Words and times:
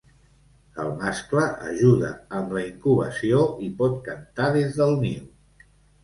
El 0.83 0.87
mascle 1.01 1.41
ajuda 1.71 2.07
amb 2.39 2.55
la 2.57 2.63
incubació 2.69 3.41
i 3.67 3.69
pot 3.83 3.99
cantar 4.09 4.49
des 4.57 4.73
del 4.79 4.95
niu. 5.05 5.29